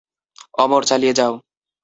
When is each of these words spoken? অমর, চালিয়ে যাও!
অমর, 0.57 0.81
চালিয়ে 0.89 1.13
যাও! 1.13 1.33